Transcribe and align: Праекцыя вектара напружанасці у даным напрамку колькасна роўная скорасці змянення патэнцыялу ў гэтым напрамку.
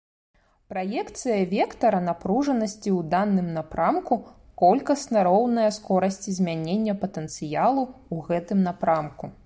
Праекцыя 0.71 1.35
вектара 1.51 1.99
напружанасці 2.05 2.95
у 2.95 3.01
даным 3.13 3.51
напрамку 3.59 4.13
колькасна 4.65 5.27
роўная 5.31 5.69
скорасці 5.79 6.37
змянення 6.39 6.93
патэнцыялу 7.05 7.83
ў 8.13 8.17
гэтым 8.31 8.69
напрамку. 8.71 9.35